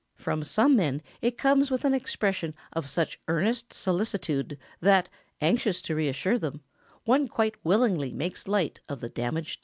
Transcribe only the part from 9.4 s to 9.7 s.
done.